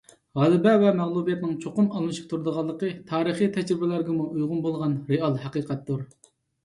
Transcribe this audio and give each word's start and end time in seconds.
غەلىبە 0.37 0.71
ۋە 0.83 0.93
مەغلۇبىيەتنىڭ 1.01 1.51
چوقۇم 1.65 1.91
ئالمىشىپ 1.97 2.25
تۇرىدىغانلىقى 2.31 2.89
تارىخىي 3.13 3.53
تەجرىبىلەرگىمۇ 3.59 4.27
ئۇيغۇن 4.31 4.65
بولغان 4.67 4.97
رېئال 5.13 5.39
ھەقىقەتتۇر. 5.45 6.03